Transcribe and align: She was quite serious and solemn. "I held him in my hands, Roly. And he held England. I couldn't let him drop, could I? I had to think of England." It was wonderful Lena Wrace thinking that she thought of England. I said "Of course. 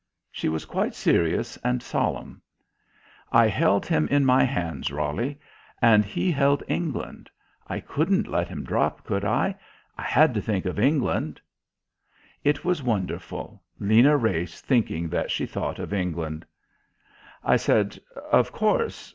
She 0.31 0.49
was 0.49 0.65
quite 0.65 0.95
serious 0.95 1.57
and 1.57 1.83
solemn. 1.83 2.41
"I 3.31 3.45
held 3.47 3.85
him 3.85 4.07
in 4.07 4.25
my 4.25 4.43
hands, 4.43 4.91
Roly. 4.91 5.37
And 5.79 6.03
he 6.03 6.31
held 6.31 6.63
England. 6.67 7.29
I 7.67 7.81
couldn't 7.81 8.25
let 8.27 8.47
him 8.47 8.63
drop, 8.63 9.03
could 9.03 9.23
I? 9.23 9.53
I 9.99 10.01
had 10.01 10.33
to 10.33 10.41
think 10.41 10.65
of 10.65 10.79
England." 10.79 11.39
It 12.43 12.65
was 12.65 12.81
wonderful 12.81 13.61
Lena 13.77 14.17
Wrace 14.17 14.59
thinking 14.59 15.07
that 15.09 15.29
she 15.29 15.45
thought 15.45 15.77
of 15.77 15.93
England. 15.93 16.47
I 17.43 17.57
said 17.57 17.99
"Of 18.31 18.51
course. 18.51 19.07